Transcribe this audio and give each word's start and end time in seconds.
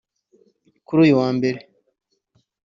Kuri 0.85 0.99
uyu 1.05 1.19
wa 1.21 1.29
Mbere 1.37 1.59